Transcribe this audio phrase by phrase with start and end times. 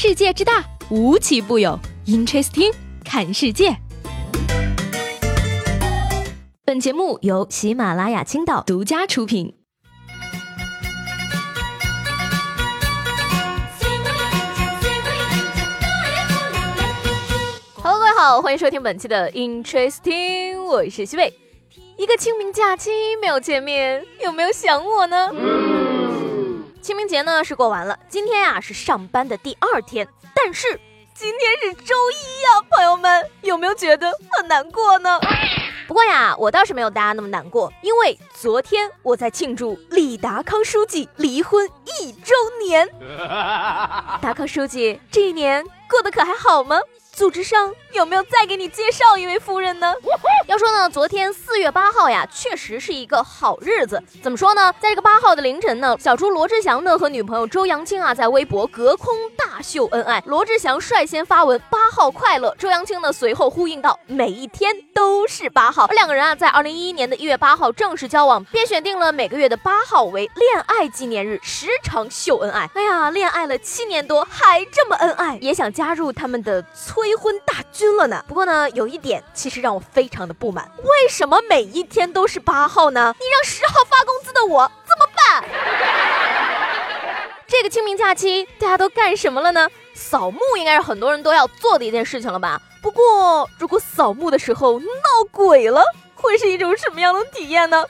[0.00, 1.76] 世界之大，无奇不有。
[2.06, 2.72] Interesting，
[3.04, 3.76] 看世界。
[6.64, 9.56] 本节目由喜马拉雅青岛独家出品。
[17.82, 21.36] Hello，各位好，欢迎收听本期的 Interesting，我是西贝。
[21.96, 22.90] 一个清明假期
[23.20, 25.32] 没有见面，有没有想我呢？
[26.80, 30.80] 清明节呢是过完了，今天呀是上班的第二天，但是
[31.14, 35.18] 今天是周一呀，朋友们有没有觉得很难过呢？
[35.86, 41.68] 不过呀，我倒是没有大家那么难过，因为昨天我在庆祝李达康书记离婚
[42.00, 42.88] 一周年。
[44.22, 46.80] 达康书记这一年过得可还好吗？
[47.18, 49.92] 组织上有没有再给你介绍一位夫人呢？
[50.46, 54.00] 要说呢，昨天四月八号呀，确实是一个好日子。
[54.22, 54.72] 怎么说呢？
[54.78, 60.22] 在这个八号的凌晨呢，小猪罗志祥呢和女朋友周扬青啊，在微博隔空大秀恩爱。
[60.26, 72.70] 罗志祥率先发文“八号快乐”，周扬青呢随后呼应道：“每一天都是八号。”而两个人啊，在二零一一年的一月八号正式交往，便选定了每个月的八号为恋爱纪念日，时常秀恩爱。
[72.74, 77.07] 哎呀，恋爱了七年多还这么恩爱，也想加入他们的催。
[77.08, 78.22] 催婚大军了呢。
[78.28, 83.14] 不过呢，有一点其实让我非常的不满，为什么每一天都是八号呢？
[83.18, 85.48] 你让十号发工资的我怎么办？
[87.46, 89.66] 这个清明假期大家都干什么了呢？
[89.94, 92.60] 扫墓应该是很多人都要做的一件事情了吧？
[92.82, 94.86] 不过如果扫墓的时候闹
[95.30, 95.82] 鬼了。
[96.20, 97.84] 会是一种什么样的体验呢？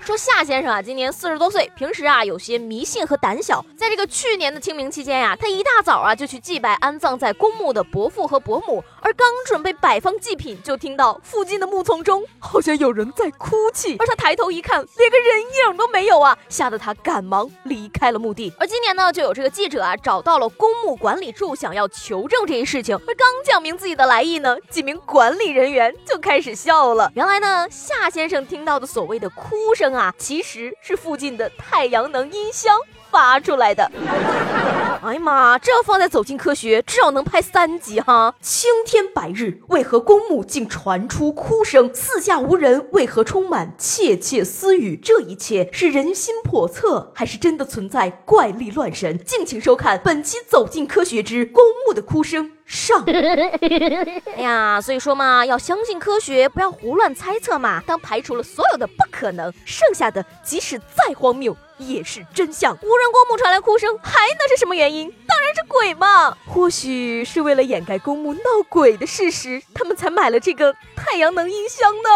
[0.00, 3.64] 说夏先生啊，今年四十多岁，平时啊有些迷信和胆小。
[3.76, 13.96] 在这个去年的清明期间呀，他一大早啊就去祭拜安葬在公墓的伯父和伯母，而刚准备摆放祭品，就听到附近的木丛中好像有人在哭泣。
[13.98, 18.52] 而他抬头一看，连个人影都没有啊，吓得他赶忙离开了墓地。
[18.60, 22.94] 而今年呢，就有这个记者啊找到了公墓管理处，想要求证这一事情。
[22.94, 27.10] 而刚讲明自己的来意呢，几名管理人员就开始笑了。
[27.16, 27.66] 原来呢。
[27.72, 32.76] 夏先生听到的所谓的哭声啊，其实是附近的太阳能音箱
[33.10, 33.90] 发出来的。
[35.02, 38.34] 哎呀妈，这要放在《走进科学》，至少能拍三集哈！
[38.42, 41.92] 青天白日，为何公墓竟传出哭声？
[41.94, 44.94] 四下无人，为何充满窃窃私语？
[45.02, 49.18] 这一切是人心叵测，还是真的存在怪力乱神？
[49.24, 52.50] 敬请收看本期《走进科学之公墓的哭声》。
[52.72, 53.04] 上，
[54.34, 57.82] 哎呀，所以说嘛，要相信科学，不要胡乱猜测嘛。
[57.86, 62.72] 当排除了所有的不可能，剩下的即使再荒谬也是真相。
[62.72, 65.12] 无人公墓传来哭声，还能是什么原因？
[65.26, 66.34] 当然是鬼嘛。
[66.46, 68.40] 或许是为了掩盖公墓闹
[68.70, 72.08] 鬼的事实，他们才买了这个太阳能音箱呢。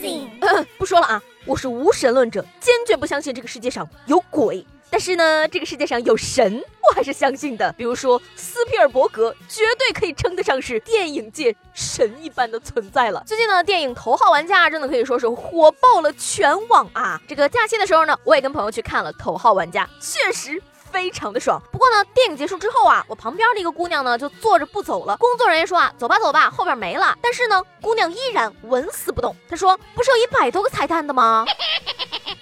[0.00, 4.66] Amazing，不说了啊，我是无神论者，坚决不相信这个世界上有鬼。
[4.88, 7.72] 但是呢，这个世界上有神，我还是相信的。
[7.72, 13.22] 比如说斯皮尔伯格，绝对可以称得上是电影界神一般的存在了。
[13.26, 17.20] 最近呢，电影《头号玩家》真的可以说是火爆了全网啊！
[17.28, 20.62] 这个假期的时候呢，我也跟朋友去看了《头号玩家》，确实。
[20.92, 25.16] 非常的爽，不过呢，电影结束之后啊，我旁边的一个姑娘呢就坐着不走了。
[25.18, 27.14] 工作人员说啊，走吧走吧，后边没了。
[27.20, 29.36] 但是呢，姑娘依然纹丝不动。
[29.50, 31.44] 她说，不是有一百多个彩蛋的吗？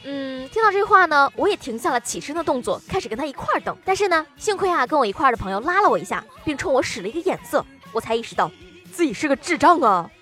[0.06, 3.75] 嗯，听到这话呢，我也停下了起身的动作，开始跟他一块儿等。
[3.84, 8.50] 但是呢，幸亏啊，跟我一块儿的朋友拉了我一下，并冲我使了一个眼色，我才意识到
[8.93, 10.10] 自己是个智障啊。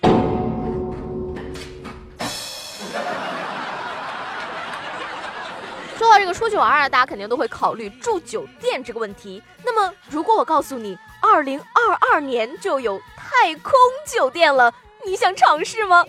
[5.97, 9.43] 说到这个出去玩啊，大家肯定都会考虑住酒店这个问题。
[9.65, 13.73] 那么，如果我告诉你，二零二二年就有太空
[14.07, 14.73] 酒店了，
[15.05, 16.05] 你想尝试吗？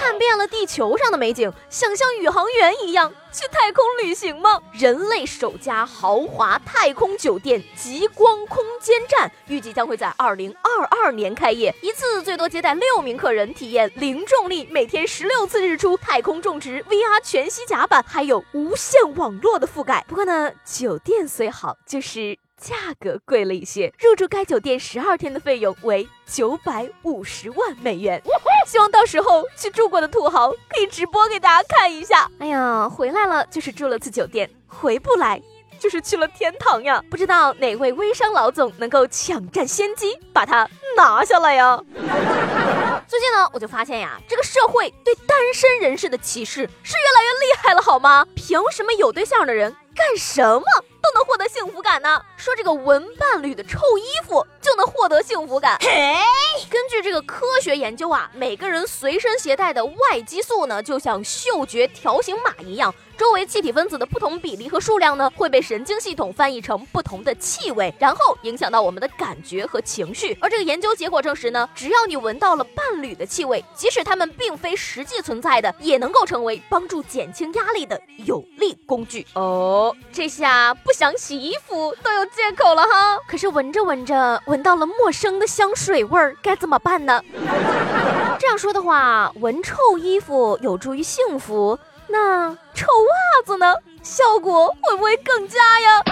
[0.00, 4.58] 看遍了地球上的美景，想像宇航员一样去太空旅行吗？
[4.72, 20.02] 人类首家豪华太空酒店极光空间站预计将会在二零二二年开业，一次最多接待六名客人，体验零重力，每天十六次日出，太空种植，VR 全息甲板，还有无线网络的覆盖。
[20.08, 22.38] 不过呢，酒店虽好，就是。
[22.60, 28.22] 价格贵了一些，入住该酒店十二天的费用为九百五十万美元。
[28.66, 32.30] 希望到时候去住过的土豪可以直播给大家看一下。
[32.38, 35.40] 哎呀，回来了就是住了次酒店，回不来
[35.78, 37.02] 就是去了天堂呀！
[37.10, 41.82] 不知道哪位微商老总能够抢占先机把它拿下来呀？
[43.08, 48.26] 最近呢，我就发现呀，这个社会对单身人士的歧视是越来越厉害了，好吗？
[48.36, 50.64] 凭什么有对象的人干什么？
[51.24, 52.22] 获得幸福感呢？
[52.36, 55.76] 说这个文伴侣的臭衣服就就能获得幸福感。
[56.70, 62.94] 根据这个科学研究啊，每个人随身携带的外激素呢，就像嗅觉条形码一样。
[63.18, 70.38] 周围气体分子的不同比例和数量呢，会被神经系统翻译成不同的气味，然后影响到我们的感觉和情绪。
[70.40, 79.26] 而这个研究结果证实呢，只要你闻到了伴侣的气味，即使他们并非实际存在的，也能够成为帮助减轻压力的有力工具。
[79.34, 83.18] 哦，这下不想洗衣服都有借口了哈。
[83.28, 87.22] 可是闻着闻着，闻到了陌生的香水味儿，该怎么办呢？
[88.38, 91.78] 这样说的话，闻臭衣服有助于幸福。
[92.08, 93.74] 那臭袜子呢？
[94.02, 96.02] 效果会不会更佳呀？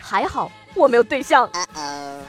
[0.00, 1.50] 还好我没有对象。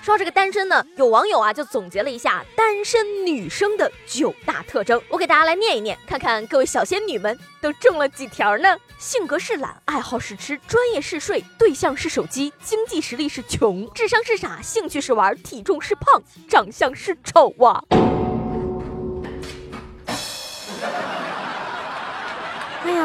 [0.02, 8.78] 说到这个单身呢，有网友啊就总结了一下单身女生的九大特征，我给大家来念一念，看看各位小仙女们都中了几条呢？
[8.98, 17.84] 性格是懒，爱好是吃，专业是睡，对象是手机，经济实力是穷，智商是傻，兴趣是玩，体重是胖，长相是丑啊。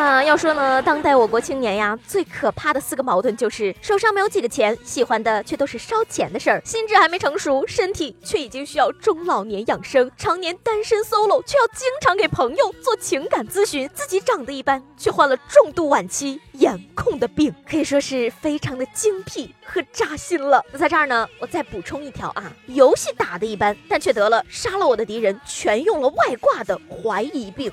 [0.05, 20.63] 哎呀，要说呢，当代我国青年呀，最可怕的四个矛盾就是手上没有几个钱，喜欢的却都是烧钱的事儿，心智还没成熟，身体却已经需要中老年养生，常年单身 solo，却要经常给朋友做情感咨询，自己长得一般，却患了重度晚期颜控的病，可以说是非常的精辟和扎心了。
[20.71, 27.73] 那在这儿呢，我再补充一条啊，游戏打得一般，但却得了杀了我的敌人全用了外挂的怀疑病。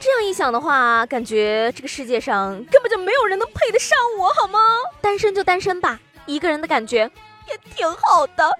[0.00, 4.58] 这样一想的话，感觉这个世界上根本就没有人能配得上我，好吗？
[5.00, 7.10] 单身就单身吧，一个人的感觉
[7.48, 8.58] 也挺好的。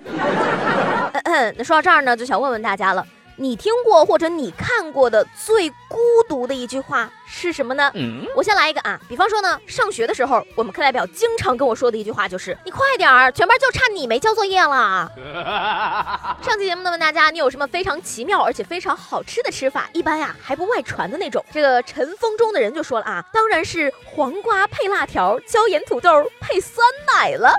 [1.56, 3.06] 那说到这儿呢，就想问问大家了。
[3.40, 5.96] 你听过或者你看过的最孤
[6.28, 7.92] 独的一句话是什么呢？
[8.34, 15.08] 我先来一个啊，比方说呢，上学的时候，我们课代表经常跟我说的一句话就是：“你快点儿，全班就差你没交作业了。
[16.42, 21.44] ”上期节目呢，问大家你有什么非常奇妙而且非常好吃的吃法，一般呀还不外传的那种。
[21.52, 27.54] 这个尘封中的人就说了啊，当然是黄瓜配辣条，椒盐土豆配酸奶了。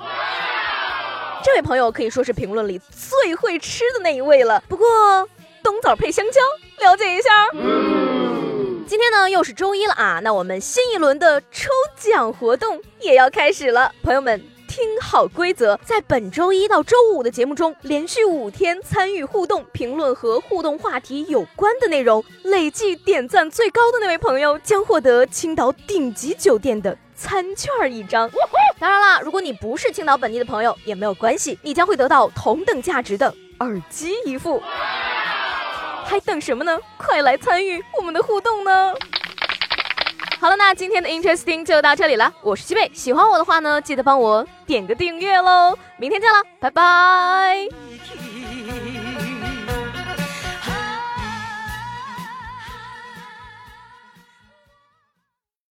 [1.41, 4.61] 这位朋友可以说是评论里最会吃的那一位了。
[4.67, 4.85] 不过。
[5.69, 6.41] 冬枣配香蕉，
[6.83, 7.29] 了解一下。
[8.87, 13.93] 今天呢又是周一了啊，那我们新一轮的抽奖活动也要开始了。
[14.01, 28.27] 朋友们听好规则，在本周一到周五的节目中，连续五天参与互动评论和互动话题有关的内容，累计点赞最高的那位朋友将获得青岛顶级酒店的餐券一张。
[28.79, 34.63] 当然啦，如果你不是青岛本地的朋友也没有关系，你将会得到同等价值的耳机一副。
[36.09, 36.75] 还等什么呢？
[36.97, 38.95] 快来参与我们的互动呢！
[40.39, 42.33] 好了，那今天的 Interesting 就到这里了。
[42.41, 45.77] 我是西贝，喜欢我的话呢，记得帮我点个订阅喽。
[45.97, 47.67] 明天见了，拜拜。